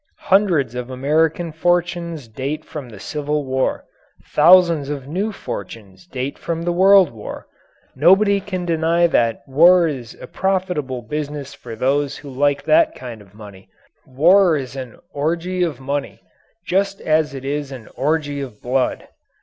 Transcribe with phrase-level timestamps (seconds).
[0.31, 3.85] Hundreds of American fortunes date from the Civil War;
[4.33, 7.45] thousands of new fortunes date from the World War.
[7.95, 13.21] Nobody can deny that war is a profitable business for those who like that kind
[13.21, 13.69] of money.
[14.07, 16.21] War is an orgy of money,
[16.65, 19.07] just as it is an orgy of blood.